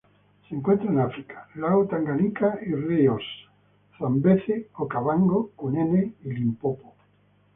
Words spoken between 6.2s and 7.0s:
y Limpopo.